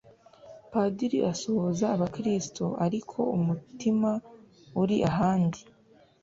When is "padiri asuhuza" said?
0.71-1.85